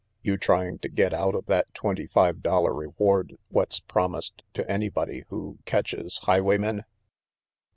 [0.23, 5.25] "You trying to get out of that twenty five dollar reward what's promised to anybody
[5.29, 6.85] who catches highwaymen?"